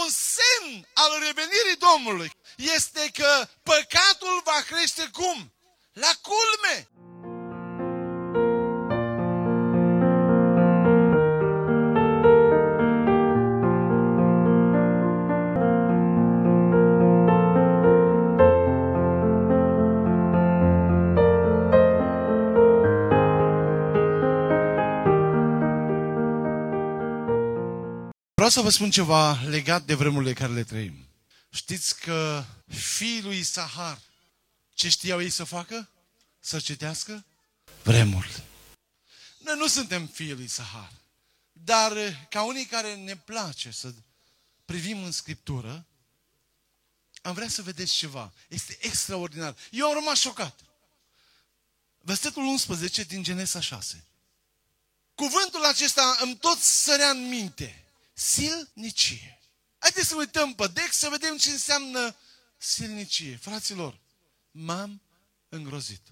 [0.00, 5.52] Un semn al revenirii Domnului este că păcatul va crește cum?
[5.92, 6.88] La culme!
[28.42, 31.08] Vreau să vă spun ceva legat de vremurile care le trăim.
[31.50, 33.98] Știți că fiii lui Sahar,
[34.74, 35.90] ce știau ei să facă?
[36.40, 37.24] Să citească?
[37.82, 38.42] Vremuri.
[39.38, 40.92] Noi nu suntem fiii lui Sahar.
[41.52, 41.92] Dar
[42.30, 43.92] ca unii care ne place să
[44.64, 45.86] privim în Scriptură,
[47.22, 48.32] am vrea să vedeți ceva.
[48.48, 49.56] Este extraordinar.
[49.70, 50.60] Eu am rămas șocat.
[51.98, 54.04] Versetul 11 din Genesa 6.
[55.14, 57.81] Cuvântul acesta îmi tot sărea în minte
[58.22, 59.40] silnicie.
[59.78, 62.16] Haideți să uităm pe Dex să vedem ce înseamnă
[62.56, 63.38] silnicie.
[63.42, 64.00] Fraților,
[64.50, 65.02] m-am
[65.48, 66.02] îngrozit.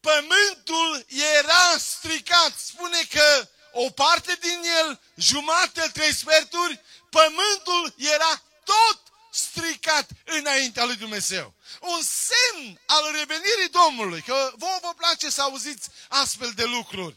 [0.00, 1.06] Pământul
[1.38, 2.58] era stricat.
[2.58, 6.80] Spune că o parte din el, jumate, trei sferturi,
[7.10, 9.02] pământul era tot
[9.32, 11.54] stricat înaintea lui Dumnezeu.
[11.80, 17.16] Un semn al revenirii Domnului, că vouă vă place să auziți astfel de lucruri.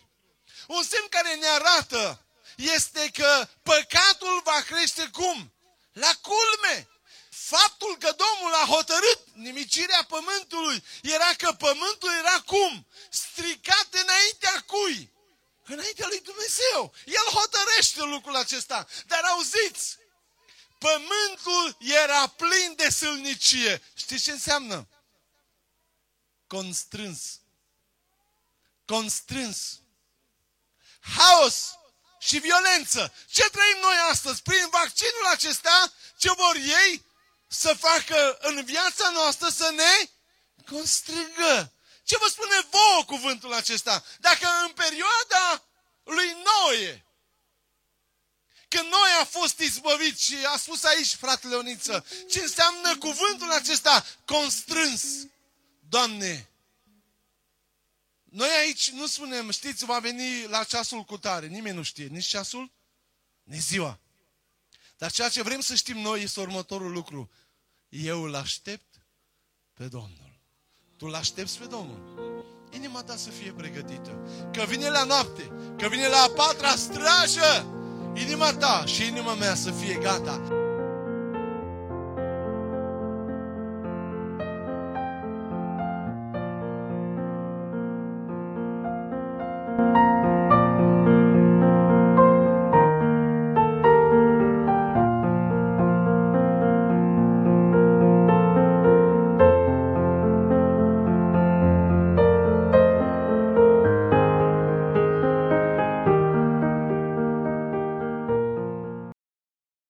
[0.68, 5.54] Un semn care ne arată este că păcatul va crește cum?
[5.92, 6.88] La culme!
[7.30, 12.88] Faptul că Domnul a hotărât nimicirea pământului era că pământul era cum?
[13.10, 15.14] Stricat înaintea cui?
[15.64, 16.94] Înaintea lui Dumnezeu.
[17.06, 18.88] El hotărăște lucrul acesta.
[19.08, 19.98] Dar auziți,
[20.78, 23.82] pământul era plin de sâlnicie.
[23.94, 24.88] Știți ce înseamnă?
[26.48, 27.40] Constrâns.
[28.86, 29.80] Constrâns.
[31.18, 31.78] Haos
[32.26, 33.14] și violență.
[33.30, 34.42] Ce trăim noi astăzi?
[34.42, 37.06] Prin vaccinul acesta, ce vor ei
[37.48, 40.10] să facă în viața noastră să ne
[40.66, 41.74] constrângă?
[42.04, 44.04] Ce vă spune vouă cuvântul acesta?
[44.20, 45.64] Dacă în perioada
[46.04, 47.06] lui Noe,
[48.68, 54.06] când noi a fost izbăvit și a spus aici fratele Oniță, ce înseamnă cuvântul acesta
[54.26, 55.04] constrâns?
[55.90, 56.50] Doamne,
[58.34, 61.48] noi aici nu spunem, știți, va veni la ceasul cu tare.
[61.48, 62.72] Nimeni nu știe, nici ceasul,
[63.44, 64.00] nici ziua.
[64.98, 67.30] Dar ceea ce vrem să știm noi este următorul lucru.
[67.90, 69.06] Eu îl aștept
[69.74, 70.40] pe Domnul.
[70.98, 72.44] Tu îl aștepți pe Domnul.
[72.72, 74.12] Inima ta să fie pregătită.
[74.54, 77.66] Că vine la noapte, că vine la a patra strajă,
[78.16, 80.63] inima ta și inima mea să fie gata.